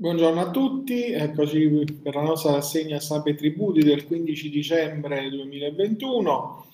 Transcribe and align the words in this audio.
Buongiorno 0.00 0.40
a 0.40 0.50
tutti, 0.50 1.10
eccoci 1.10 1.98
per 2.00 2.14
la 2.14 2.22
nostra 2.22 2.52
rassegna 2.52 3.00
stampa 3.00 3.30
e 3.30 3.34
tributi 3.34 3.80
del 3.80 4.06
15 4.06 4.48
dicembre 4.48 5.28
2021. 5.28 6.66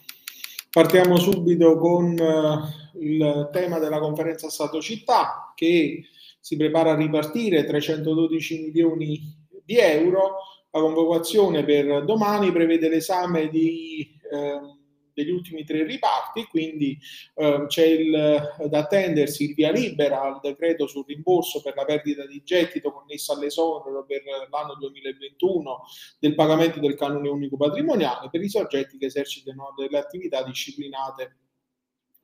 Partiamo 0.71 1.17
subito 1.17 1.79
con 1.79 2.19
uh, 2.19 2.99
il 3.03 3.49
tema 3.51 3.79
della 3.79 3.99
conferenza 3.99 4.51
Stato-Città 4.51 5.55
che 5.55 6.05
si 6.39 6.59
prepara 6.59 6.91
a 6.91 6.97
ripartire 6.97 7.65
312 7.65 8.61
milioni 8.61 9.19
di 9.65 9.79
euro. 9.79 10.35
La 10.71 10.81
convocazione 10.81 11.65
per 11.65 12.05
domani 12.05 12.53
prevede 12.53 12.91
l'esame 12.91 13.49
di... 13.49 14.07
Uh, 14.31 14.84
degli 15.15 15.31
ultimi 15.31 15.65
tre 15.65 15.85
riparti, 15.85 16.45
quindi 16.45 16.99
eh, 17.37 17.65
c'è 17.69 17.87
il, 17.87 18.67
da 18.69 18.79
attendersi 18.79 19.45
il 19.45 19.55
via 19.55 19.71
libera 19.71 20.23
al 20.23 20.41
decreto 20.43 20.87
sul 20.87 21.05
rimborso 21.07 21.63
per 21.63 21.75
la 21.77 21.85
perdita 21.85 22.27
di 22.27 22.43
gettito 22.45 22.93
connesso 22.93 23.33
all'esonero 23.33 24.05
per 24.05 24.23
l'anno 24.51 24.75
2021 24.75 25.83
del 26.19 26.35
pagamento 26.35 26.81
del 26.81 26.97
canone 26.97 27.29
unico 27.29 27.57
patrimoniale 27.57 28.29
per 28.31 28.43
i 28.43 28.49
soggetti 28.49 28.99
che 28.99 29.07
esercitano 29.07 29.73
delle 29.77 29.99
attività 29.99 30.43
disciplinate 30.43 31.37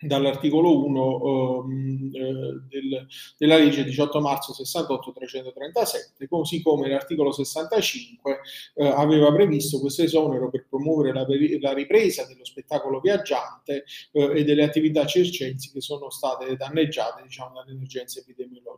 dall'articolo 0.01 0.85
1 0.85 1.65
ehm, 1.65 2.11
eh, 2.15 2.21
del, 2.69 3.07
della 3.37 3.57
legge 3.57 3.85
18 3.85 4.21
marzo 4.21 4.53
68 4.53 5.13
337, 5.13 6.27
così 6.29 6.63
come 6.63 6.89
l'articolo 6.89 7.33
65 7.33 8.39
eh, 8.75 8.87
aveva 8.87 9.33
previsto 9.33 9.79
questo 9.79 10.03
esonero 10.03 10.49
per 10.49 10.67
promuovere 10.69 11.13
la, 11.13 11.27
la 11.61 11.75
ripresa 11.75 12.25
dello 12.27 12.45
spettacolo 12.45 13.01
viaggiante 13.01 13.85
eh, 14.13 14.39
e 14.39 14.45
delle 14.45 14.65
attività 14.65 15.05
circensi 15.05 15.71
che 15.71 15.81
sono 15.81 16.09
state 16.11 16.57
danneggiate 16.57 17.23
diciamo, 17.23 17.55
dalle 17.55 17.73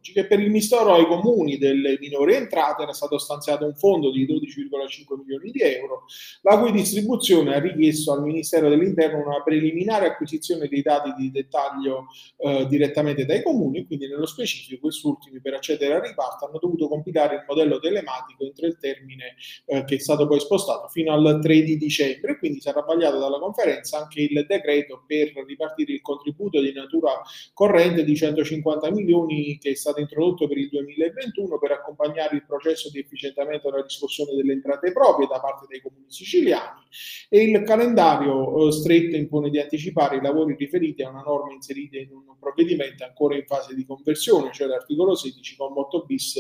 emergenze 0.02 0.11
epidemiologiche. 0.11 0.27
Per 0.27 0.41
il 0.41 0.47
Ministero 0.47 0.95
ai 0.95 1.06
comuni 1.06 1.56
delle 1.56 1.97
minori 2.01 2.34
entrate 2.34 2.83
era 2.83 2.93
stato 2.93 3.19
stanziato 3.19 3.65
un 3.65 3.74
fondo 3.74 4.10
di 4.10 4.27
12,5 4.27 5.18
milioni 5.18 5.51
di 5.51 5.60
euro, 5.60 6.04
la 6.43 6.59
cui 6.59 6.73
distribuzione 6.73 7.54
ha 7.54 7.60
richiesto 7.60 8.12
al 8.12 8.23
Ministero 8.23 8.68
dell'Interno 8.68 9.24
una 9.24 9.43
preliminare 9.43 10.07
acquisizione 10.07 10.68
dei 10.68 10.82
dati 10.82 11.12
di 11.16 11.30
dettaglio 11.30 12.07
eh, 12.38 12.66
direttamente 12.68 13.24
dai 13.24 13.43
comuni, 13.43 13.87
quindi 13.87 14.09
nello 14.09 14.27
specifico 14.27 14.80
questi 14.82 15.07
ultimi 15.07 15.40
per 15.40 15.54
accedere 15.54 15.95
al 15.95 16.02
riparto 16.02 16.46
hanno 16.46 16.59
dovuto 16.59 16.88
compilare 16.88 17.37
il 17.37 17.45
modello 17.46 17.79
telematico 17.79 18.45
entro 18.45 18.66
il 18.66 18.77
termine 18.79 19.37
eh, 19.66 19.84
che 19.84 19.96
è 19.96 19.99
stato 19.99 20.27
poi 20.27 20.40
spostato 20.40 20.88
fino 20.88 21.12
al 21.12 21.38
3 21.40 21.62
di 21.62 21.77
dicembre, 21.77 22.38
quindi 22.38 22.60
sarà 22.60 22.80
vagliato 22.80 23.18
dalla 23.18 23.38
conferenza 23.38 23.99
anche 23.99 24.23
il 24.23 24.46
decreto 24.46 25.05
per 25.07 25.32
ripartire 25.46 25.93
il 25.93 26.01
contributo 26.01 26.60
di 26.60 26.73
natura 26.73 27.21
corrente 27.52 28.05
di 28.05 28.16
150 28.16 28.90
milioni 28.90 29.59
che 29.59 29.71
è 29.71 29.74
stato 29.74 29.91
introdotto 30.01 30.48
per 30.48 30.59
il 30.59 30.68
2021 30.68 31.59
per 31.59 31.73
accompagnare 31.73 32.37
il 32.37 32.45
processo 32.46 32.90
di 32.90 33.01
efficientamento 33.01 33.71
della 33.71 33.82
riscossione 33.82 34.34
delle 34.34 34.52
entrate 34.52 34.93
proprie 34.93 35.26
da 35.26 35.40
parte 35.40 35.66
dei 35.68 35.80
comuni 35.80 36.07
siciliani. 36.09 36.80
E 37.29 37.43
il 37.43 37.62
calendario 37.62 38.68
eh, 38.68 38.73
stretto 38.73 39.16
impone 39.16 39.51
di 39.51 39.59
anticipare 39.59 40.16
i 40.16 40.23
lavori 40.23 40.54
riferiti 40.57 41.02
a 41.02 41.10
una 41.10 41.23
norma 41.23 41.52
inserita 41.52 41.99
in 41.99 42.10
un 42.10 42.37
provvedimento 42.38 43.04
ancora 43.04 43.37
in 43.37 43.46
fase 43.46 43.74
di 43.74 43.84
conversione, 43.84 44.52
cioè 44.52 44.66
l'articolo 44.66 45.15
16, 45.15 45.57
comma 45.57 45.80
8 45.80 46.04
bis 46.04 46.37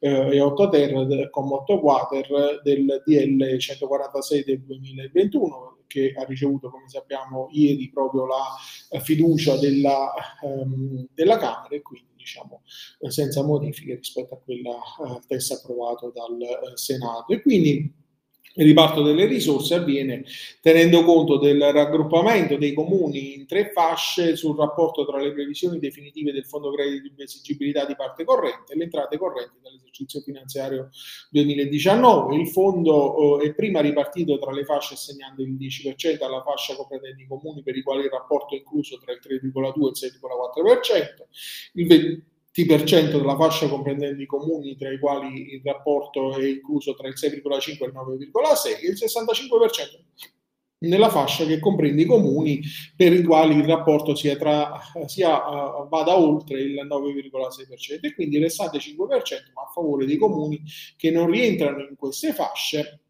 eh, 0.00 0.36
e 0.36 0.40
8 0.40 0.68
ter, 0.68 1.30
comma 1.30 1.56
8 1.56 1.80
quater 1.80 2.60
del 2.62 3.02
DL 3.04 3.58
146 3.58 4.44
del 4.44 4.62
2021 4.62 5.76
che 5.92 6.14
ha 6.16 6.24
ricevuto, 6.24 6.70
come 6.70 6.88
sappiamo, 6.88 7.48
ieri 7.52 7.90
proprio 7.90 8.26
la 8.26 8.44
eh, 8.88 9.00
fiducia 9.00 9.58
della, 9.58 10.10
ehm, 10.42 11.08
della 11.12 11.36
Camera 11.36 11.68
e 11.68 11.82
quindi 11.82 12.08
diciamo 12.98 13.12
senza 13.12 13.42
modifiche 13.42 13.96
rispetto 13.96 14.34
a 14.34 14.38
quella 14.38 14.70
eh, 14.70 15.20
testo 15.26 15.54
approvato 15.54 16.12
dal 16.14 16.40
eh, 16.40 16.76
Senato. 16.76 17.32
E 17.32 17.42
quindi 17.42 18.00
il 18.54 18.66
riparto 18.66 19.02
delle 19.02 19.24
risorse 19.24 19.76
avviene 19.76 20.24
tenendo 20.60 21.04
conto 21.04 21.38
del 21.38 21.72
raggruppamento 21.72 22.56
dei 22.56 22.74
comuni 22.74 23.34
in 23.34 23.46
tre 23.46 23.70
fasce 23.72 24.36
sul 24.36 24.56
rapporto 24.58 25.06
tra 25.06 25.18
le 25.18 25.32
previsioni 25.32 25.78
definitive 25.78 26.32
del 26.32 26.44
Fondo 26.44 26.70
Credito 26.70 27.14
di 27.14 27.22
Esigibilità 27.22 27.86
di 27.86 27.96
parte 27.96 28.24
corrente 28.24 28.74
e 28.74 28.76
le 28.76 28.84
entrate 28.84 29.16
correnti 29.16 29.56
dell'esercizio 29.62 30.20
finanziario 30.20 30.90
2019. 31.30 32.36
Il 32.36 32.48
fondo 32.48 33.40
eh, 33.40 33.46
è 33.46 33.54
prima 33.54 33.80
ripartito 33.80 34.38
tra 34.38 34.52
le 34.52 34.64
fasce 34.64 34.94
assegnando 34.94 35.42
il 35.42 35.54
10% 35.54 36.22
alla 36.22 36.42
fascia 36.42 36.76
comprendente 36.76 37.22
i 37.22 37.26
comuni 37.26 37.62
per 37.62 37.74
i 37.74 37.82
quali 37.82 38.04
il 38.04 38.10
rapporto 38.10 38.54
è 38.54 38.58
incluso 38.58 38.98
tra 38.98 39.12
il 39.12 39.20
3,2 39.22 39.32
e 39.32 40.06
il 40.06 40.18
6,4%, 40.20 41.04
il 41.74 42.22
20% 42.54 43.16
della 43.16 43.36
fascia 43.36 43.68
comprendente 43.68 44.22
i 44.22 44.26
comuni 44.26 44.76
tra 44.76 44.92
i 44.92 44.98
quali 44.98 45.54
il 45.54 45.62
rapporto 45.64 46.36
è 46.36 46.46
incluso 46.46 46.94
tra 46.94 47.08
il 47.08 47.14
6,5 47.16 47.30
e 47.30 47.86
il 47.86 47.92
9,6 47.94 48.80
e 48.80 48.88
il 48.88 48.98
65% 48.98 50.30
nella 50.82 51.10
fascia 51.10 51.44
che 51.44 51.58
comprende 51.58 52.02
i 52.02 52.06
comuni 52.06 52.60
per 52.96 53.12
i 53.12 53.22
quali 53.22 53.56
il 53.56 53.64
rapporto 53.64 54.14
sia 54.14 54.36
tra, 54.36 54.80
sia, 55.06 55.36
uh, 55.36 55.88
vada 55.88 56.16
oltre 56.18 56.60
il 56.60 56.74
9,6% 56.74 57.98
e 58.00 58.14
quindi 58.14 58.36
il 58.36 58.42
restante 58.42 58.78
5% 58.78 58.98
a 59.54 59.70
favore 59.72 60.06
dei 60.06 60.16
comuni 60.16 60.62
che 60.96 61.10
non 61.10 61.30
rientrano 61.30 61.86
in 61.88 61.96
queste 61.96 62.32
fasce 62.32 63.00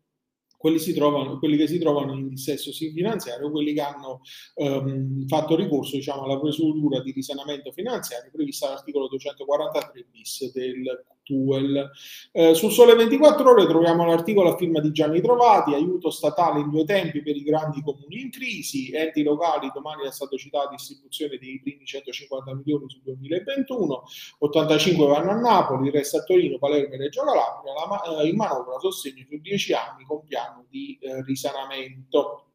quelli, 0.62 0.78
trovano, 0.92 1.40
quelli 1.40 1.56
che 1.56 1.66
si 1.66 1.80
trovano 1.80 2.14
in 2.14 2.28
dissesto 2.28 2.70
finanziario, 2.70 3.50
quelli 3.50 3.72
che 3.72 3.80
hanno 3.80 4.20
ehm, 4.54 5.26
fatto 5.26 5.56
ricorso 5.56 5.96
diciamo, 5.96 6.22
alla 6.22 6.38
procedura 6.38 7.00
di 7.00 7.10
risanamento 7.10 7.72
finanziario 7.72 8.30
prevista 8.30 8.68
all'articolo 8.68 9.08
243 9.08 10.06
bis 10.08 10.52
del 10.52 11.04
TUEL. 11.22 11.90
Eh, 12.32 12.54
sul 12.54 12.70
Sole 12.70 12.94
24 12.94 13.50
Ore 13.50 13.66
troviamo 13.66 14.04
l'articolo 14.04 14.52
a 14.52 14.56
firma 14.56 14.80
di 14.80 14.92
Gianni 14.92 15.20
Trovati, 15.20 15.74
aiuto 15.74 16.10
statale 16.10 16.60
in 16.60 16.70
due 16.70 16.84
tempi 16.84 17.22
per 17.22 17.36
i 17.36 17.42
grandi 17.42 17.82
comuni 17.82 18.20
in 18.20 18.30
crisi, 18.30 18.90
enti 18.92 19.22
locali, 19.22 19.70
domani 19.72 20.06
è 20.06 20.12
stato 20.12 20.36
citato 20.36 20.70
distribuzione 20.70 21.38
dei 21.38 21.60
primi 21.60 21.84
150 21.84 22.54
milioni 22.54 22.84
sul 22.88 23.02
2021, 23.02 24.02
85 24.38 25.06
vanno 25.06 25.30
a 25.30 25.40
Napoli, 25.40 25.88
il 25.88 25.92
resto 25.92 26.18
a 26.18 26.22
Torino, 26.22 26.58
Palermo 26.58 26.94
e 26.94 26.98
Reggio 26.98 27.22
Calabria, 27.24 27.72
la, 27.72 28.20
eh, 28.20 28.28
in 28.28 28.36
manovra 28.36 28.78
sostegno 28.78 29.24
su 29.28 29.36
10 29.36 29.72
anni 29.74 30.04
con 30.04 30.24
piano 30.26 30.66
di 30.68 30.98
eh, 31.00 31.22
risanamento 31.22 32.51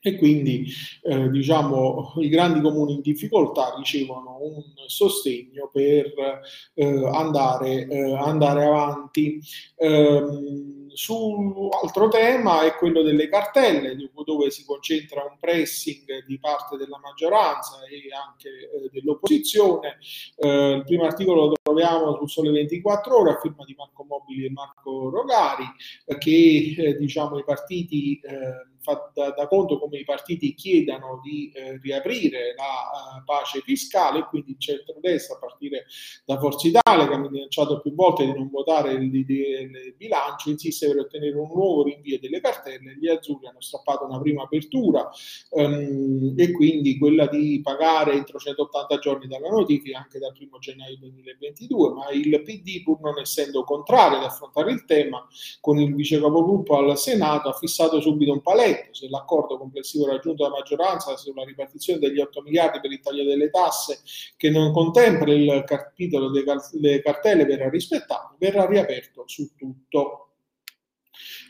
e 0.00 0.16
quindi 0.16 0.66
eh, 1.02 1.28
diciamo 1.28 2.14
i 2.18 2.28
grandi 2.28 2.60
comuni 2.60 2.94
in 2.94 3.00
difficoltà 3.00 3.74
ricevono 3.76 4.38
un 4.40 4.62
sostegno 4.86 5.68
per 5.72 6.12
eh, 6.74 7.08
andare, 7.12 7.86
eh, 7.86 8.14
andare, 8.14 8.64
avanti. 8.64 9.40
Ehm, 9.76 10.77
su 10.98 11.70
altro 11.80 12.08
tema 12.08 12.64
è 12.64 12.74
quello 12.74 13.02
delle 13.02 13.28
cartelle, 13.28 13.96
dove 14.24 14.50
si 14.50 14.64
concentra 14.64 15.22
un 15.22 15.36
pressing 15.38 16.24
di 16.26 16.40
parte 16.40 16.76
della 16.76 16.98
maggioranza 16.98 17.84
e 17.84 18.08
anche 18.12 18.48
eh, 18.48 18.90
dell'opposizione. 18.90 19.98
Eh, 20.36 20.72
il 20.72 20.84
primo 20.84 21.04
articolo 21.04 21.46
lo 21.46 21.54
troviamo 21.62 22.16
su 22.16 22.26
Sole 22.26 22.50
24 22.50 23.16
Ore 23.16 23.30
a 23.30 23.38
firma 23.38 23.64
di 23.64 23.76
Marco 23.78 24.02
Mobili 24.02 24.46
e 24.46 24.50
Marco 24.50 25.08
Rogari, 25.08 25.66
eh, 26.04 26.18
che 26.18 26.96
diciamo 26.98 27.38
i 27.38 27.44
partiti 27.44 28.20
fa 28.80 29.10
da, 29.12 29.30
da, 29.30 29.46
conto 29.46 29.78
come 29.78 29.98
i 29.98 30.04
partiti 30.04 30.54
chiedano 30.54 31.20
di 31.22 31.50
eh, 31.54 31.78
riaprire 31.82 32.54
la 32.56 33.18
uh, 33.18 33.24
pace 33.24 33.60
fiscale, 33.60 34.24
quindi 34.24 34.52
il 34.52 34.58
centrodestra 34.58 35.36
partire 35.58 35.86
da 36.24 36.38
Forza 36.38 36.68
Italia 36.68 37.08
che 37.08 37.14
ha 37.14 37.18
minacciato 37.18 37.80
più 37.80 37.92
volte 37.94 38.24
di 38.24 38.32
non 38.32 38.48
votare 38.48 38.92
il, 38.92 39.14
il, 39.14 39.30
il, 39.30 39.94
bilancio, 39.96 40.50
insiste 40.50 40.86
per 40.86 40.98
ottenere 41.00 41.36
un 41.36 41.48
nuovo 41.48 41.82
rinvio 41.82 42.18
delle 42.20 42.40
cartelle, 42.40 42.96
gli 42.98 43.08
azzurri 43.08 43.48
hanno 43.48 43.60
strappato 43.60 44.04
una 44.04 44.20
prima 44.20 44.44
apertura 44.44 45.10
um, 45.50 46.34
e 46.36 46.52
quindi 46.52 46.96
quella 46.98 47.26
di 47.26 47.60
pagare 47.62 48.12
entro 48.12 48.38
180 48.38 48.98
giorni 48.98 49.26
dalla 49.26 49.48
notifica 49.48 49.98
anche 49.98 50.18
dal 50.18 50.34
1 50.38 50.58
gennaio 50.58 50.96
2022, 50.98 51.92
ma 51.92 52.10
il 52.10 52.42
PD 52.42 52.82
pur 52.82 53.00
non 53.00 53.18
essendo 53.18 53.64
contrario 53.64 54.18
ad 54.18 54.24
affrontare 54.24 54.70
il 54.70 54.84
tema 54.84 55.26
con 55.60 55.78
il 55.78 55.94
vice 55.94 56.20
capogruppo 56.20 56.76
al 56.76 56.96
Senato 56.96 57.48
ha 57.48 57.52
fissato 57.52 58.00
subito 58.00 58.32
un 58.32 58.42
paletto. 58.42 58.94
Se 58.94 59.08
l'accordo 59.08 59.58
complessivo 59.58 60.06
raggiunto 60.06 60.44
dalla 60.44 60.56
maggioranza 60.56 61.16
sulla 61.16 61.44
ripartizione 61.44 61.98
degli 61.98 62.20
8 62.20 62.42
miliardi 62.42 62.80
per 62.80 62.92
il 62.92 63.00
taglio 63.00 63.24
delle 63.24 63.50
tasse, 63.50 64.00
che 64.36 64.50
non 64.50 64.72
contempla 64.72 65.32
il 65.32 65.47
capitolo 65.64 66.30
delle 66.30 67.00
cartelle 67.02 67.44
verrà 67.44 67.68
rispettato, 67.68 68.36
verrà 68.38 68.66
riaperto 68.66 69.24
su 69.26 69.54
tutto. 69.56 70.27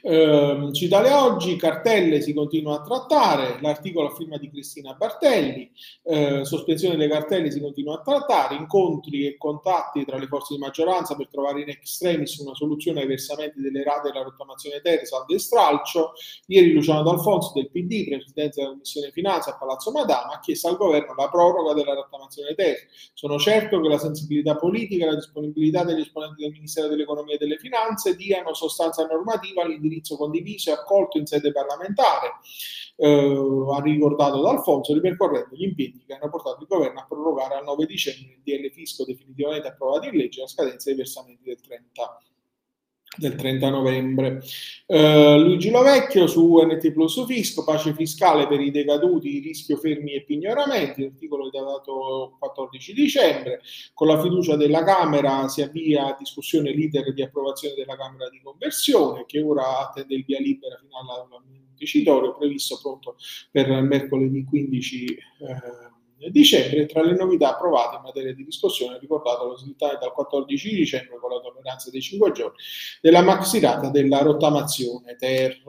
Eh, 0.02 0.70
Italia 0.72 1.24
Oggi, 1.24 1.56
cartelle 1.56 2.20
si 2.20 2.32
continua 2.32 2.76
a 2.76 2.82
trattare, 2.82 3.58
l'articolo 3.60 4.08
a 4.08 4.14
firma 4.14 4.36
di 4.36 4.48
Cristina 4.48 4.94
Bartelli, 4.94 5.70
eh, 6.04 6.44
sospensione 6.44 6.96
delle 6.96 7.10
cartelle 7.10 7.50
si 7.50 7.60
continua 7.60 7.96
a 7.96 8.00
trattare, 8.00 8.54
incontri 8.54 9.26
e 9.26 9.36
contatti 9.36 10.04
tra 10.04 10.16
le 10.16 10.26
forze 10.26 10.54
di 10.54 10.60
maggioranza 10.60 11.16
per 11.16 11.28
trovare 11.28 11.62
in 11.62 11.68
extremis 11.68 12.38
una 12.38 12.54
soluzione 12.54 13.00
ai 13.00 13.06
versamenti 13.06 13.60
delle 13.60 13.82
rate 13.82 14.10
della 14.10 14.24
rottamazione 14.24 14.80
terra, 14.80 15.04
saldo 15.04 15.34
e 15.34 15.38
stralcio. 15.38 16.12
Ieri 16.46 16.72
Luciano 16.72 17.02
D'Alfonso 17.02 17.52
del 17.54 17.70
PD, 17.70 18.08
Presidente 18.08 18.60
della 18.60 18.70
Commissione 18.70 19.10
Finanza 19.10 19.50
a 19.50 19.56
Palazzo 19.56 19.90
Madama, 19.90 20.34
ha 20.34 20.40
chiesto 20.40 20.68
al 20.68 20.76
governo 20.76 21.14
la 21.14 21.28
proroga 21.28 21.74
della 21.74 21.94
rottamazione 21.94 22.54
terra. 22.54 22.78
Sono 23.14 23.38
certo 23.38 23.80
che 23.80 23.88
la 23.88 23.98
sensibilità 23.98 24.56
politica 24.56 25.04
e 25.04 25.08
la 25.08 25.14
disponibilità 25.16 25.84
degli 25.84 26.00
esponenti 26.00 26.42
del 26.42 26.52
Ministero 26.52 26.88
dell'Economia 26.88 27.34
e 27.34 27.38
delle 27.38 27.58
Finanze 27.58 28.14
diano 28.14 28.54
sostanza 28.54 29.04
normativa 29.06 29.57
all'indirizzo 29.60 30.14
indirizzo 30.14 30.16
condiviso 30.16 30.70
e 30.70 30.72
accolto 30.74 31.18
in 31.18 31.26
sede 31.26 31.52
parlamentare, 31.52 32.32
eh, 32.96 33.66
ha 33.72 33.80
ricordato 33.80 34.40
D'Alfonso, 34.40 34.92
ripercorrendo 34.94 35.54
gli 35.54 35.64
impegni 35.64 36.04
che 36.06 36.14
hanno 36.14 36.30
portato 36.30 36.60
il 36.62 36.66
governo 36.66 37.00
a 37.00 37.06
prorogare 37.06 37.54
al 37.54 37.64
9 37.64 37.86
dicembre 37.86 38.34
il 38.34 38.40
DL 38.42 38.70
Fisco 38.70 39.04
definitivamente 39.04 39.68
approvato 39.68 40.06
in 40.06 40.16
legge 40.16 40.40
la 40.40 40.46
scadenza 40.46 40.88
dei 40.88 40.98
versamenti 40.98 41.44
del 41.44 41.60
30 41.60 42.22
del 43.16 43.34
30 43.34 43.70
novembre. 43.70 44.40
Uh, 44.86 45.38
Luigi 45.38 45.70
Lovecchio 45.70 46.26
su 46.26 46.56
NT 46.56 46.92
Plus 46.92 47.24
Fisco, 47.26 47.64
pace 47.64 47.94
fiscale 47.94 48.46
per 48.46 48.60
i 48.60 48.70
decaduti, 48.70 49.40
rischio 49.40 49.76
fermi 49.76 50.12
e 50.14 50.22
pignoramenti, 50.22 51.04
articolo 51.04 51.50
datato 51.50 52.36
14 52.38 52.92
dicembre. 52.92 53.60
Con 53.94 54.06
la 54.06 54.20
fiducia 54.20 54.56
della 54.56 54.84
Camera 54.84 55.48
si 55.48 55.62
avvia 55.62 56.16
discussione 56.18 56.70
l'iter 56.70 57.12
di 57.12 57.22
approvazione 57.22 57.74
della 57.74 57.96
Camera 57.96 58.28
di 58.28 58.40
conversione 58.42 59.24
che 59.26 59.40
ora 59.42 59.80
attende 59.80 60.14
il 60.14 60.24
via 60.24 60.40
libera 60.40 60.76
fino 60.80 60.98
alla 60.98 61.26
Montecitorio, 61.78 62.36
previsto 62.36 62.78
pronto 62.82 63.16
per 63.52 63.68
mercoledì 63.82 64.44
15 64.44 65.04
eh, 65.04 65.18
dicembre, 66.30 66.86
tra 66.86 67.02
le 67.02 67.14
novità 67.14 67.54
approvate 67.54 67.96
in 67.96 68.02
materia 68.02 68.34
di 68.34 68.42
riscossione, 68.44 68.98
ricordato 68.98 69.46
lo 69.46 69.56
slittamento 69.56 70.00
dal 70.00 70.12
14 70.12 70.74
dicembre 70.74 71.18
con 71.18 71.30
la 71.30 71.40
tolleranza 71.40 71.90
dei 71.90 72.00
5 72.00 72.32
giorni 72.32 72.56
della 73.00 73.22
maxirata 73.22 73.90
della 73.90 74.22
rottamazione 74.22 75.16
ter. 75.16 75.62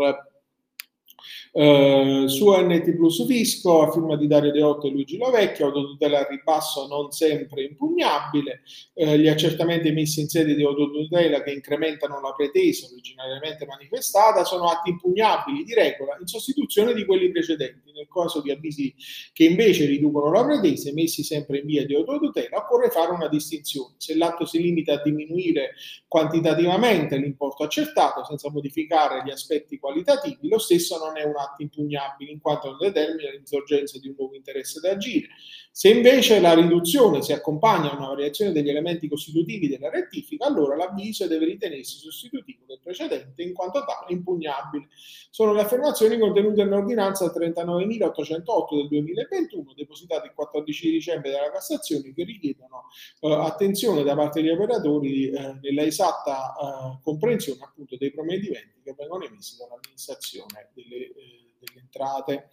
Uh, 1.51 2.28
su 2.28 2.51
NT 2.51 2.96
Plus 2.96 3.25
Fisco, 3.25 3.81
a 3.81 3.92
firma 3.92 4.16
di 4.16 4.28
Dario 4.28 4.51
Deotto 4.51 4.88
e 4.88 4.92
Luigi 4.92 5.18
Lovecchio, 5.18 5.66
autotutela 5.68 6.19
al 6.19 6.28
ribasso 6.30 6.88
non 6.88 7.12
sempre 7.12 7.63
impugnabile, 7.63 8.62
uh, 8.94 9.13
gli 9.13 9.28
accertamenti 9.28 9.88
emessi 9.88 10.22
in 10.22 10.28
sede 10.28 10.54
di 10.54 10.63
autotutela 10.63 11.42
che 11.42 11.51
incrementano 11.51 12.22
la 12.22 12.34
pretesa 12.34 12.88
originariamente 12.88 13.66
manifestata 13.66 14.44
sono 14.44 14.66
atti 14.66 14.92
impugnabili 14.92 15.63
di 15.63 15.74
regola 15.74 16.18
in 16.19 16.28
sostituzione 16.28 16.94
di 16.94 17.06
quelli 17.06 17.31
precedenti. 17.31 17.92
Nel 18.00 18.07
caso 18.07 18.42
di 18.42 18.52
avvisi 18.52 18.94
che 19.34 19.44
invece 19.44 19.86
riducono 19.86 20.31
la 20.31 20.45
pretesa, 20.45 20.90
emessi 20.90 21.24
sempre 21.24 21.60
in 21.60 21.66
via 21.66 21.86
di 21.86 21.95
autotutela, 21.95 22.57
occorre 22.57 22.90
fare 22.90 23.12
una 23.12 23.28
distinzione. 23.28 23.95
Se 23.98 24.16
l'atto 24.16 24.45
si 24.45 24.62
limita 24.62 24.94
a 24.94 25.02
diminuire 25.02 25.74
quantitativamente 26.07 27.18
l'importo 27.18 27.63
accertato 27.63 28.24
senza 28.24 28.50
modificare 28.50 29.24
gli 29.25 29.31
aspetti 29.31 29.80
qualitativi, 29.80 30.48
lo 30.48 30.60
stesso 30.60 30.98
non 30.98 31.18
è 31.18 31.24
un 31.24 31.36
atto 31.39 31.62
impugnabile 31.62 32.31
in 32.31 32.39
quanto 32.39 32.75
determina 32.77 33.31
l'insorgenza 33.31 34.00
di 34.00 34.09
un 34.09 34.15
nuovo 34.18 34.36
interesse 34.36 34.80
da 34.80 34.91
agire. 34.91 35.27
Se 35.71 35.89
invece 35.89 36.39
la 36.39 36.53
riduzione 36.53 37.21
si 37.21 37.31
accompagna 37.31 37.91
a 37.91 37.95
una 37.95 38.07
variazione 38.07 38.51
degli 38.51 38.69
elementi 38.69 39.07
costitutivi 39.07 39.68
della 39.68 39.89
rettifica, 39.89 40.45
allora 40.45 40.75
l'avviso 40.75 41.27
deve 41.27 41.45
ritenersi 41.45 42.00
sostitutivo 42.00 42.65
del 42.68 42.80
precedente 42.83 43.41
in 43.44 43.53
quanto 43.53 43.86
tale 43.86 44.12
impugnabile. 44.13 44.88
Sono 45.30 45.53
le 45.53 45.62
affermazioni 45.62 46.18
contenute 46.18 46.63
nell'ordinanza 46.63 47.31
39.808 47.31 48.75
del 48.75 48.88
2021, 48.89 49.74
depositate 49.75 50.27
il 50.27 50.33
14 50.33 50.92
dicembre 50.92 51.31
dalla 51.31 51.51
Cassazione, 51.51 52.13
che 52.13 52.24
richiedono 52.24 52.85
eh, 53.21 53.33
attenzione 53.33 54.03
da 54.03 54.15
parte 54.15 54.42
degli 54.42 54.51
operatori 54.51 55.30
eh, 55.30 55.59
nella 55.62 55.83
esatta 55.83 56.53
eh, 56.53 57.00
comprensione 57.03 57.62
appunto 57.63 57.95
dei 57.95 58.12
provvedimenti 58.12 58.81
che 58.83 58.95
vengono 58.97 59.24
emessi 59.24 59.56
dall'amministrazione 59.57 60.71
delle, 60.74 60.95
eh, 60.95 61.29
delle 61.59 61.81
entrate. 61.81 62.50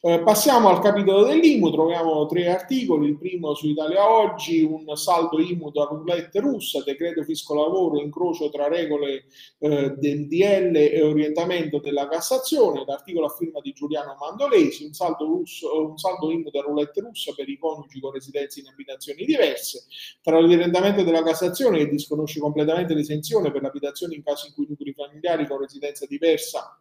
Eh, 0.00 0.22
passiamo 0.22 0.68
al 0.68 0.80
capitolo 0.80 1.24
dell'IMU, 1.24 1.70
troviamo 1.70 2.24
tre 2.26 2.48
articoli, 2.48 3.08
il 3.08 3.18
primo 3.18 3.54
su 3.54 3.66
Italia 3.66 4.08
Oggi, 4.08 4.62
un 4.62 4.96
saldo 4.96 5.40
IMU 5.40 5.70
da 5.70 5.84
roulette 5.84 6.38
russa, 6.40 6.82
decreto 6.84 7.24
fisco 7.24 7.54
lavoro, 7.54 8.00
incrocio 8.00 8.48
tra 8.48 8.68
regole 8.68 9.24
eh, 9.58 9.94
del 9.96 10.28
DL 10.28 10.76
e 10.76 11.02
orientamento 11.02 11.78
della 11.78 12.08
Cassazione, 12.08 12.84
l'articolo 12.86 13.26
a 13.26 13.34
firma 13.36 13.60
di 13.60 13.72
Giuliano 13.72 14.16
Mandolesi, 14.18 14.84
un 14.84 14.92
saldo, 14.92 15.24
russo, 15.26 15.88
un 15.88 15.98
saldo 15.98 16.30
IMU 16.30 16.50
da 16.50 16.60
roulette 16.60 17.00
russa 17.00 17.32
per 17.34 17.48
i 17.48 17.58
coniugi 17.58 18.00
con 18.00 18.12
residenze 18.12 18.60
in 18.60 18.68
abitazioni 18.68 19.24
diverse, 19.24 19.84
tra 20.22 20.38
l'orientamento 20.38 21.02
della 21.02 21.24
Cassazione 21.24 21.78
che 21.78 21.88
disconosce 21.88 22.38
completamente 22.38 22.94
l'esenzione 22.94 23.50
per 23.50 23.62
l'abitazione 23.62 24.14
in 24.14 24.22
caso 24.22 24.46
in 24.46 24.54
cui 24.54 24.64
i 24.64 24.68
nuclei 24.68 24.94
familiari 24.94 25.46
con 25.46 25.58
residenza 25.58 26.06
diversa 26.06 26.78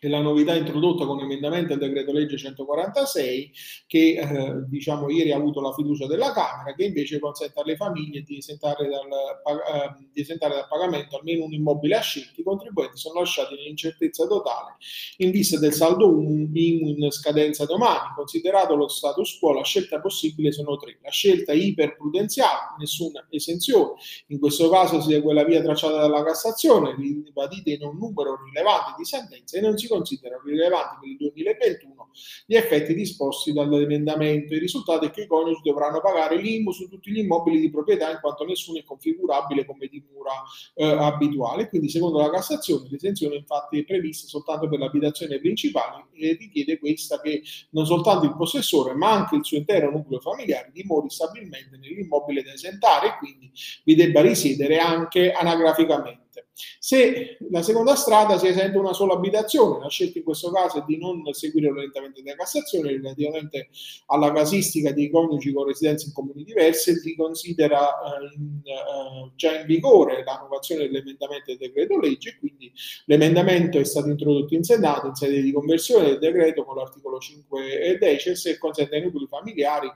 è 0.00 0.08
la 0.08 0.20
novità 0.20 0.54
introdotta 0.54 1.06
con 1.06 1.18
l'emendamento 1.18 1.72
al 1.72 1.78
decreto 1.78 2.12
legge 2.12 2.36
146 2.36 3.52
che 3.86 4.18
eh, 4.18 4.64
diciamo 4.68 5.08
ieri 5.08 5.32
ha 5.32 5.36
avuto 5.36 5.60
la 5.60 5.72
fiducia 5.72 6.06
della 6.06 6.32
Camera 6.32 6.74
che 6.74 6.84
invece 6.84 7.18
consente 7.18 7.60
alle 7.60 7.76
famiglie 7.76 8.22
di 8.22 8.38
esentare 8.38 8.88
dal, 8.88 9.06
eh, 9.06 10.06
di 10.12 10.20
esentare 10.20 10.54
dal 10.54 10.68
pagamento 10.68 11.18
almeno 11.18 11.44
un 11.44 11.52
immobile 11.52 11.96
a 11.96 12.00
scelta. 12.00 12.40
I 12.40 12.42
contribuenti 12.42 12.96
sono 12.96 13.20
lasciati 13.20 13.54
nell'incertezza 13.54 14.26
totale 14.26 14.76
in 15.18 15.30
vista 15.30 15.58
del 15.58 15.72
saldo 15.72 16.06
IMU 16.06 16.88
in 16.88 17.10
scadenza 17.10 17.64
domani. 17.64 18.12
Considerato 18.14 18.74
lo 18.74 18.88
status 18.88 19.38
quo, 19.38 19.52
la 19.52 19.64
scelta 19.64 20.00
possibile 20.00 20.52
sono 20.52 20.76
tre. 20.76 20.98
La 21.02 21.10
scelta 21.10 21.52
iperprudenziale, 21.52 22.74
nessuna 22.78 23.26
esenzione. 23.30 23.94
In 24.28 24.38
questo 24.38 24.68
caso 24.68 25.00
si 25.00 25.10
segue 25.10 25.32
la 25.34 25.44
via 25.44 25.62
tracciata 25.62 25.98
dalla 25.98 26.22
Cassazione, 26.22 26.94
ribadite 26.96 27.70
in 27.70 27.82
un 27.82 27.96
numero 27.96 28.38
rilevante 28.44 28.94
di 28.96 29.04
sentenze 29.04 29.58
e 29.58 29.60
non 29.60 29.76
si 29.76 29.85
si 29.86 29.88
considerano 29.88 30.42
rilevanti 30.44 30.96
per 31.00 31.08
il 31.08 31.16
2021 31.16 32.10
gli 32.46 32.54
effetti 32.54 32.94
disposti 32.94 33.52
dall'emendamento. 33.52 34.54
Il 34.54 34.60
risultato 34.60 35.06
è 35.06 35.10
che 35.10 35.22
i 35.22 35.26
coniugi 35.26 35.60
dovranno 35.62 36.00
pagare 36.00 36.36
l'IMU 36.40 36.72
su 36.72 36.88
tutti 36.88 37.10
gli 37.10 37.18
immobili 37.18 37.60
di 37.60 37.70
proprietà 37.70 38.10
in 38.10 38.18
quanto 38.20 38.44
nessuno 38.44 38.78
è 38.78 38.84
configurabile 38.84 39.64
come 39.64 39.86
dimora 39.86 40.32
eh, 40.74 40.84
abituale. 40.84 41.68
Quindi, 41.68 41.88
secondo 41.88 42.18
la 42.18 42.30
Cassazione, 42.30 42.88
l'esenzione 42.90 43.36
infatti 43.36 43.78
è 43.78 43.84
prevista 43.84 44.26
soltanto 44.26 44.68
per 44.68 44.78
l'abitazione 44.78 45.38
principale 45.38 46.06
e 46.12 46.36
richiede 46.38 46.78
questa 46.78 47.20
che 47.20 47.42
non 47.70 47.86
soltanto 47.86 48.26
il 48.26 48.36
possessore 48.36 48.94
ma 48.94 49.12
anche 49.12 49.36
il 49.36 49.44
suo 49.44 49.58
intero 49.58 49.90
nucleo 49.90 50.20
familiare 50.20 50.70
dimori 50.72 51.10
stabilmente 51.10 51.76
nell'immobile 51.76 52.42
da 52.42 52.52
esentare 52.52 53.08
e 53.08 53.18
quindi 53.18 53.50
vi 53.84 53.94
debba 53.94 54.20
risiedere 54.22 54.78
anche 54.78 55.32
anagraficamente. 55.32 56.25
Se 56.54 57.38
la 57.50 57.62
seconda 57.62 57.94
strada 57.94 58.38
si 58.38 58.48
esente 58.48 58.78
una 58.78 58.92
sola 58.92 59.14
abitazione, 59.14 59.80
la 59.80 59.88
scelta 59.88 60.18
in 60.18 60.24
questo 60.24 60.50
caso 60.50 60.78
è 60.78 60.84
di 60.86 60.98
non 60.98 61.22
seguire 61.32 61.68
l'orientamento 61.68 62.22
della 62.22 62.36
Cassazione 62.36 62.90
relativamente 62.90 63.68
alla 64.06 64.32
casistica 64.32 64.92
dei 64.92 65.10
coniugi 65.10 65.52
con 65.52 65.66
residenze 65.66 66.06
in 66.06 66.12
comuni 66.12 66.44
diverse, 66.44 66.96
si 66.96 67.14
considera 67.16 67.78
eh, 67.80 68.34
in, 68.36 68.60
eh, 68.64 69.32
già 69.36 69.60
in 69.60 69.66
vigore 69.66 70.22
l'annovazione 70.24 70.86
dell'emendamento 70.86 71.44
del 71.46 71.58
decreto 71.58 71.98
legge, 71.98 72.36
quindi 72.38 72.72
l'emendamento 73.06 73.78
è 73.78 73.84
stato 73.84 74.08
introdotto 74.08 74.54
in 74.54 74.62
Senato 74.62 75.08
in 75.08 75.14
sede 75.14 75.40
di 75.42 75.52
conversione 75.52 76.08
del 76.08 76.18
decreto 76.18 76.64
con 76.64 76.76
l'articolo 76.76 77.18
5 77.18 77.80
e 77.80 77.98
10 77.98 78.48
e 78.48 78.58
consente 78.58 78.96
ai 78.96 79.02
nuclei 79.02 79.26
familiari 79.28 79.92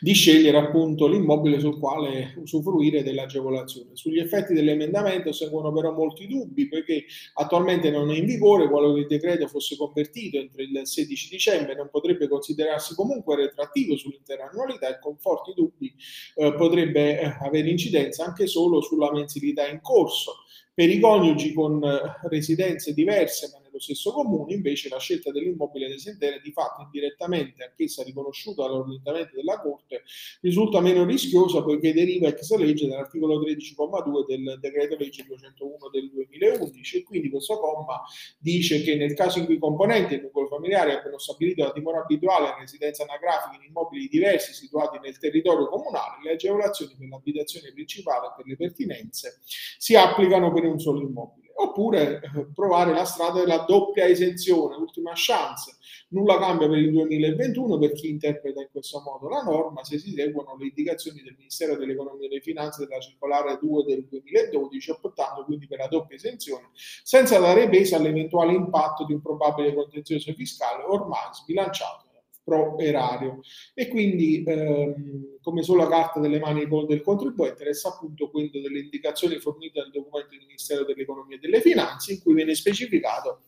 di 0.00 0.12
scegliere 0.12 0.56
appunto 0.56 1.06
l'immobile 1.06 1.60
sul 1.60 1.78
quale 1.78 2.34
usufruire 2.36 3.02
dell'agevolazione. 3.02 3.90
Sugli 3.94 4.18
effetti 4.18 4.54
dell'emendamento 4.54 5.32
seguono 5.32 5.72
però 5.72 5.92
molti 5.92 6.26
dubbi 6.26 6.68
poiché 6.68 7.04
attualmente 7.34 7.90
non 7.90 8.10
è 8.10 8.16
in 8.16 8.26
vigore, 8.26 8.68
qualora 8.68 8.98
il 8.98 9.06
decreto 9.06 9.46
fosse 9.48 9.76
convertito 9.76 10.38
entro 10.38 10.62
il 10.62 10.80
16 10.82 11.28
dicembre 11.28 11.74
non 11.74 11.88
potrebbe 11.90 12.28
considerarsi 12.28 12.94
comunque 12.94 13.36
retrattivo 13.36 13.96
sull'intera 13.96 14.48
annualità 14.50 14.88
e 14.88 14.98
con 15.00 15.16
forti 15.18 15.52
dubbi 15.54 15.94
eh, 16.36 16.54
potrebbe 16.54 17.20
eh, 17.20 17.36
avere 17.40 17.68
incidenza 17.70 18.24
anche 18.24 18.46
solo 18.46 18.80
sulla 18.80 19.10
mensilità 19.12 19.66
in 19.66 19.80
corso. 19.80 20.44
Per 20.72 20.88
i 20.88 20.98
coniugi 20.98 21.52
con 21.52 21.82
eh, 21.82 22.28
residenze 22.28 22.92
diverse 22.92 23.50
ma 23.52 23.63
nello 23.74 23.80
stesso 23.80 24.12
comune, 24.12 24.54
invece 24.54 24.88
la 24.88 24.98
scelta 24.98 25.30
dell'immobile 25.32 25.92
esentare 25.92 26.40
di 26.42 26.52
fatto 26.52 26.82
indirettamente, 26.82 27.64
anch'essa 27.64 28.02
riconosciuta 28.04 28.62
dall'orientamento 28.62 29.34
della 29.34 29.60
Corte, 29.60 30.02
risulta 30.40 30.80
meno 30.80 31.04
rischiosa 31.04 31.62
poiché 31.62 31.92
deriva 31.92 32.28
ex 32.28 32.54
legge 32.54 32.86
dall'articolo 32.86 33.40
13,2 33.40 34.26
del 34.26 34.58
decreto 34.60 34.96
legge 34.96 35.24
201 35.24 35.88
del 35.90 36.10
2011 36.10 36.96
e 36.98 37.02
quindi 37.02 37.30
questo 37.30 37.58
comma 37.58 38.00
dice 38.38 38.82
che 38.82 38.94
nel 38.94 39.14
caso 39.14 39.38
in 39.40 39.46
cui 39.46 39.54
i 39.54 39.58
componenti 39.58 40.14
del 40.14 40.22
nucleo 40.22 40.46
familiare 40.46 40.98
abbiano 40.98 41.18
stabilito 41.18 41.64
la 41.64 41.72
dimora 41.72 42.00
abituale 42.00 42.48
a 42.48 42.58
residenza 42.58 43.02
anagrafica 43.02 43.56
in 43.56 43.68
immobili 43.68 44.08
diversi 44.08 44.52
situati 44.52 44.98
nel 45.02 45.18
territorio 45.18 45.68
comunale, 45.68 46.22
le 46.22 46.32
agevolazioni 46.32 46.94
per 46.96 47.08
l'abitazione 47.08 47.72
principale 47.72 48.28
e 48.28 48.32
per 48.36 48.46
le 48.46 48.56
pertinenze 48.56 49.40
si 49.44 49.96
applicano 49.96 50.52
per 50.52 50.64
un 50.64 50.78
solo 50.78 51.00
immobile. 51.00 51.43
Oppure 51.56 52.20
eh, 52.20 52.46
provare 52.54 52.92
la 52.92 53.04
strada 53.04 53.40
della 53.40 53.64
doppia 53.66 54.06
esenzione, 54.06 54.76
ultima 54.76 55.12
chance. 55.14 55.76
Nulla 56.08 56.38
cambia 56.38 56.68
per 56.68 56.78
il 56.78 56.92
2021 56.92 57.78
per 57.78 57.92
chi 57.92 58.08
interpreta 58.08 58.60
in 58.60 58.68
questo 58.70 59.00
modo 59.00 59.28
la 59.28 59.42
norma 59.42 59.82
se 59.82 59.98
si 59.98 60.12
seguono 60.12 60.56
le 60.56 60.66
indicazioni 60.66 61.22
del 61.22 61.34
Ministero 61.36 61.76
dell'Economia 61.76 62.26
e 62.26 62.28
delle 62.28 62.40
Finanze 62.40 62.86
della 62.86 63.00
circolare 63.00 63.58
2 63.60 63.84
del 63.84 64.06
2012, 64.06 64.90
optando 64.90 65.44
quindi 65.44 65.66
per 65.66 65.78
la 65.78 65.88
doppia 65.88 66.16
esenzione, 66.16 66.70
senza 66.74 67.38
dare 67.38 67.68
peso 67.68 67.96
all'eventuale 67.96 68.52
impatto 68.52 69.04
di 69.04 69.12
un 69.12 69.20
probabile 69.20 69.74
contenzioso 69.74 70.32
fiscale 70.34 70.84
ormai 70.84 71.32
sbilanciato 71.32 72.03
pro 72.44 72.78
erario 72.78 73.40
e 73.72 73.88
quindi 73.88 74.44
ehm, 74.46 75.38
come 75.40 75.62
sulla 75.62 75.88
carta 75.88 76.20
delle 76.20 76.38
mani 76.38 76.66
del 76.86 77.02
contribuente 77.02 77.64
resta 77.64 77.88
appunto 77.88 78.30
quello 78.30 78.60
delle 78.60 78.80
indicazioni 78.80 79.38
fornite 79.38 79.80
dal 79.80 79.90
documento 79.90 80.30
del 80.30 80.44
Ministero 80.46 80.84
dell'Economia 80.84 81.36
e 81.36 81.40
delle 81.40 81.62
Finanze 81.62 82.12
in 82.12 82.22
cui 82.22 82.34
viene 82.34 82.54
specificato 82.54 83.42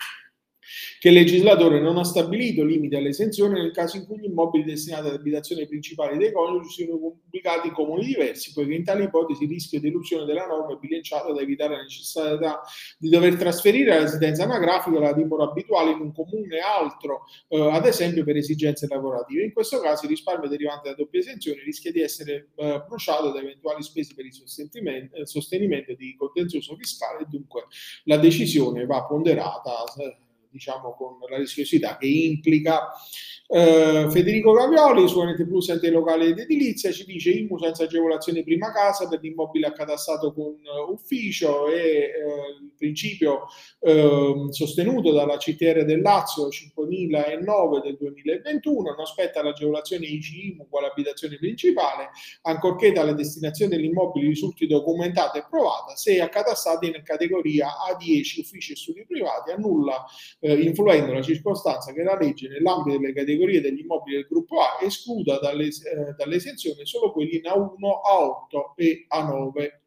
che 0.99 1.09
il 1.09 1.15
legislatore 1.15 1.81
non 1.81 1.97
ha 1.99 2.05
stabilito 2.05 2.65
limiti 2.65 2.95
all'esenzione 2.97 3.61
nel 3.61 3.73
caso 3.73 3.97
in 3.97 4.07
cui 4.07 4.19
gli 4.19 4.25
immobili 4.25 4.65
destinati 4.65 5.09
ad 5.09 5.15
abitazione 5.15 5.67
principale 5.67 6.17
dei 6.17 6.33
coniugi 6.33 6.69
siano 6.69 6.99
pubblicati 6.99 7.69
in 7.69 7.75
comuni 7.75 8.05
diversi, 8.07 8.53
poiché 8.53 8.75
in 8.75 8.85
tale 8.85 9.05
ipotesi 9.05 9.45
il 9.45 9.51
rischio 9.51 9.81
di 9.81 9.89
elusione 9.89 10.25
della 10.25 10.47
norma 10.47 10.75
è 10.75 10.79
bilanciato 10.79 11.33
da 11.33 11.41
evitare 11.41 11.77
la 11.77 11.83
necessità 11.83 12.61
di 12.99 13.09
dover 13.09 13.37
trasferire 13.37 13.91
la 13.91 14.01
residenza 14.01 14.45
anagrafica 14.45 14.99
la 14.99 15.13
dimora 15.13 15.45
abituale 15.45 15.91
in 15.93 16.01
un 16.01 16.13
comune 16.13 16.59
altro, 16.59 17.25
eh, 17.49 17.71
ad 17.71 17.87
esempio 17.87 18.25
per 18.25 18.37
esigenze 18.37 18.87
lavorative. 18.89 19.45
In 19.45 19.53
questo 19.53 19.81
caso 19.81 20.05
il 20.05 20.11
risparmio 20.11 20.49
derivante 20.49 20.91
da 20.91 20.95
doppia 20.95 21.21
esenzione 21.21 21.63
rischia 21.63 21.93
di 21.93 22.01
essere 22.01 22.49
eh, 22.57 22.83
bruciato 22.87 23.31
da 23.31 23.41
eventuali 23.41 23.83
spese 23.83 24.15
per 24.15 24.25
il 24.25 24.33
sostenimento, 24.33 25.25
sostenimento 25.27 25.95
di 25.95 26.15
contenzioso 26.17 26.77
fiscale 26.77 27.23
e 27.23 27.27
dunque 27.29 27.67
la 28.05 28.17
decisione 28.17 28.87
va 28.87 29.05
ponderata 29.05 29.85
eh, 29.99 30.17
diciamo 30.57 30.95
con 30.95 31.19
la 31.29 31.37
rischiosità 31.37 31.97
che 31.99 32.07
implica 32.07 32.89
Uh, 33.49 34.11
Federico 34.11 34.51
Gavioli 34.51 35.07
su 35.07 35.23
NT 35.23 35.47
Plus 35.47 35.69
ente 35.69 35.89
locale 35.91 36.27
ed 36.27 36.39
edilizia 36.41 36.91
ci 36.91 37.05
dice 37.05 37.31
IMU 37.31 37.57
senza 37.59 37.85
agevolazione 37.85 38.43
prima 38.43 38.73
casa 38.73 39.07
per 39.07 39.21
l'immobile 39.21 39.69
accatastato 39.69 40.33
con 40.33 40.47
uh, 40.47 40.91
ufficio 40.91 41.69
e 41.69 42.11
uh, 42.25 42.65
il 42.65 42.73
principio 42.77 43.45
ehm, 43.81 44.49
sostenuto 44.49 45.13
dalla 45.13 45.37
CTR 45.37 45.85
del 45.85 46.01
Lazio 46.01 46.49
5009 46.49 47.81
del 47.83 47.97
2021 47.97 48.95
non 48.97 49.07
spetta 49.07 49.45
l'agevolazione 49.45 50.07
ICI 50.07 50.49
IMU 50.49 50.67
quale 50.69 50.89
abitazione 50.89 51.37
principale 51.39 52.11
ancorché 52.43 52.91
tale 52.91 53.15
destinazione 53.15 53.77
dell'immobile 53.77 54.27
risulti 54.27 54.67
documentata 54.67 55.39
e 55.39 55.47
provata. 55.49 55.95
Se 55.95 56.21
accatastata 56.21 56.85
in 56.85 57.01
categoria 57.05 57.69
A10 57.89 58.41
uffici 58.41 58.73
e 58.73 58.77
studi 58.77 59.07
privati 59.07 59.53
annulla 59.53 60.05
influendo 60.41 61.13
la 61.13 61.23
circostanza 61.23 61.93
che 61.93 62.03
la 62.03 62.17
legge 62.19 62.49
nell'ambito 62.49 62.99
delle 62.99 63.13
categorie 63.13 63.36
categorie 63.37 63.61
degli 63.61 63.81
immobili 63.81 64.17
del 64.17 64.27
gruppo 64.27 64.61
A 64.61 64.79
escluda 64.83 65.39
dalle, 65.39 65.67
eh, 65.67 66.15
dall'esenzione 66.17 66.85
solo 66.87 67.13
quelli 67.13 67.37
in 67.37 67.43
A1, 67.43 67.77
A8 67.79 68.75
e 68.77 69.07
A9. 69.09 69.85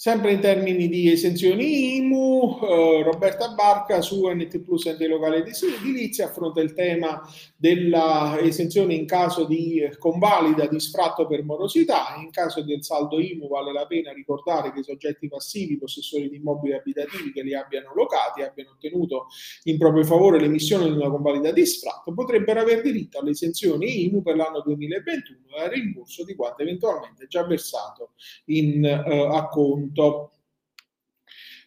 Sempre 0.00 0.30
in 0.30 0.38
termini 0.38 0.86
di 0.86 1.10
esenzioni 1.10 1.96
IMU, 1.96 2.60
eh, 2.62 3.02
Roberta 3.02 3.48
Barca 3.48 4.00
su 4.00 4.28
NT 4.28 4.60
Plus 4.60 4.86
ente 4.86 5.08
locale 5.08 5.42
di 5.42 5.50
edilizia 5.50 6.26
affronta 6.26 6.60
il 6.60 6.72
tema 6.72 7.20
della 7.56 8.38
esenzione 8.40 8.94
in 8.94 9.06
caso 9.06 9.44
di 9.44 9.84
convalida 9.98 10.68
di 10.68 10.78
sfratto 10.78 11.26
per 11.26 11.42
morosità. 11.42 12.14
In 12.22 12.30
caso 12.30 12.62
del 12.62 12.84
saldo 12.84 13.18
IMU 13.18 13.48
vale 13.48 13.72
la 13.72 13.86
pena 13.86 14.12
ricordare 14.12 14.72
che 14.72 14.78
i 14.78 14.84
soggetti 14.84 15.26
passivi, 15.26 15.78
possessori 15.78 16.30
di 16.30 16.36
immobili 16.36 16.74
abitativi 16.74 17.32
che 17.32 17.42
li 17.42 17.56
abbiano 17.56 17.92
locati, 17.92 18.42
abbiano 18.42 18.70
ottenuto 18.76 19.26
in 19.64 19.78
proprio 19.78 20.04
favore 20.04 20.38
l'emissione 20.38 20.84
di 20.84 20.92
una 20.92 21.10
convalida 21.10 21.50
di 21.50 21.66
sfratto, 21.66 22.14
potrebbero 22.14 22.60
aver 22.60 22.82
diritto 22.82 23.18
all'esenzione 23.18 23.86
IMU 23.86 24.22
per 24.22 24.36
l'anno 24.36 24.60
2021 24.60 25.56
e 25.56 25.60
al 25.60 25.70
rimborso 25.70 26.22
di 26.22 26.36
quanto 26.36 26.62
eventualmente 26.62 27.26
già 27.26 27.44
versato 27.44 28.12
in 28.44 28.84
eh, 28.84 29.28
acconto 29.32 29.86
punto. 29.98 30.37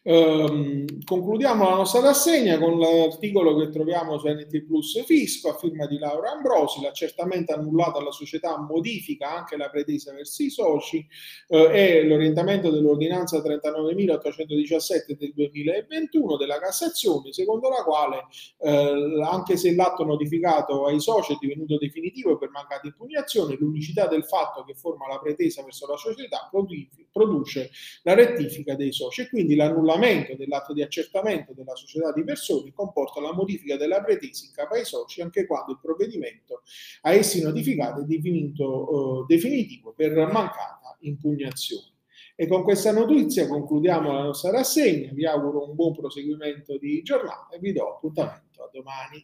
Um, 0.04 0.88
concludiamo 1.06 1.70
la 1.70 1.76
nostra 1.76 2.02
rassegna 2.02 2.58
con 2.58 2.80
l'articolo 2.80 3.56
che 3.56 3.70
troviamo 3.70 4.18
su 4.18 4.28
NT 4.28 4.64
Plus 4.66 5.04
Fisco 5.06 5.50
a 5.50 5.58
firma 5.58 5.86
di 5.86 6.00
Laura 6.00 6.32
Ambrosi. 6.32 6.82
L'accertamento 6.82 7.54
annullato 7.54 8.00
alla 8.00 8.10
società 8.10 8.60
modifica 8.60 9.38
anche 9.38 9.58
la 9.58 9.70
pretesa 9.70 10.12
verso 10.12 10.42
i 10.42 10.50
soci 10.50 11.06
uh, 11.50 11.70
e 11.72 12.04
l'orientamento 12.04 12.72
dell'ordinanza 12.72 13.38
39.817 13.44 15.18
del 15.20 15.34
2021 15.36 16.36
della 16.36 16.58
Cassazione, 16.58 17.32
secondo 17.32 17.70
la 17.70 17.84
quale 17.84 18.26
uh, 18.58 19.22
anche 19.22 19.56
se 19.56 19.76
l'atto 19.76 20.04
notificato 20.04 20.88
ai 20.88 21.00
soci 21.00 21.34
è 21.34 21.38
divenuto 21.40 21.78
definitivo 21.78 22.40
per 22.40 22.50
mancata 22.50 22.88
impugnazione, 22.88 23.56
l'unicità 23.60 24.08
del 24.08 24.26
fatto 24.26 24.64
che 24.64 24.74
forma 24.74 25.08
la 25.08 25.20
pretesa 25.20 25.62
verso 25.62 25.86
la 25.86 25.98
società 25.98 26.50
produce 27.12 27.70
la 28.02 28.16
rettifica 28.16 28.74
dei 28.74 28.92
soci 28.92 29.22
e 29.22 29.30
quindi 29.30 29.54
l'annullamento 29.54 29.90
annullamento 29.92 30.36
dell'atto 30.36 30.74
di 30.74 30.82
accertamento 30.82 31.54
della 31.54 31.76
società 31.76 32.12
di 32.12 32.24
persone 32.24 32.72
comporta 32.74 33.22
la 33.22 33.34
modifica 33.34 33.78
della 33.78 34.02
pretesa 34.02 34.46
in 34.46 34.52
capo 34.54 34.76
ai 34.76 34.86
soci 34.86 35.22
anche 35.22 35.46
quando 35.46 35.74
il 35.74 35.80
provvedimento 35.82 36.62
a 37.02 37.14
essi 37.14 37.42
notificato 37.42 38.02
è 38.02 38.06
definito, 38.06 39.24
eh, 39.24 39.34
definitivo 39.34 39.94
per 39.94 40.14
mancata 40.32 40.98
impugnazione. 41.02 41.90
E 42.36 42.48
con 42.48 42.64
questa 42.64 42.92
notizia 42.92 43.48
concludiamo 43.48 44.12
la 44.12 44.24
nostra 44.24 44.52
rassegna, 44.52 45.12
vi 45.14 45.26
auguro 45.26 45.70
un 45.70 45.76
buon 45.76 45.94
proseguimento 45.94 46.78
di 46.78 47.02
giornata 47.04 47.50
e 47.56 47.60
vi 47.60 47.72
do 47.72 47.96
appuntamento 47.96 48.64
a 48.64 48.70
domani. 48.72 49.24